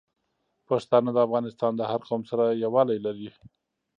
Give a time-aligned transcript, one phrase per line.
[0.67, 3.29] پښتانه د افغانستان د هر قوم سره یوالی لري.